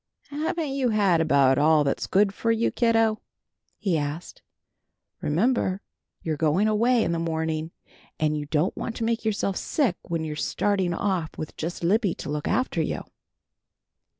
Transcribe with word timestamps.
"Haven't 0.31 0.69
you 0.69 0.89
had 0.89 1.21
about 1.21 1.59
all 1.59 1.83
that's 1.83 2.07
good 2.07 2.33
for 2.33 2.51
you, 2.51 2.71
kiddo?" 2.71 3.21
he 3.77 3.99
asked. 3.99 4.41
"Remember 5.21 5.83
you're 6.23 6.37
going 6.37 6.67
away 6.67 7.03
in 7.03 7.11
the 7.11 7.19
morning, 7.19 7.69
and 8.19 8.35
you 8.35 8.47
don't 8.47 8.75
want 8.75 8.95
to 8.95 9.03
make 9.03 9.23
yourself 9.23 9.57
sick 9.57 9.95
when 10.01 10.23
you're 10.23 10.35
starting 10.35 10.95
off 10.95 11.37
with 11.37 11.55
just 11.55 11.83
Libby 11.83 12.15
to 12.15 12.31
look 12.31 12.47
after 12.47 12.81
you." 12.81 13.03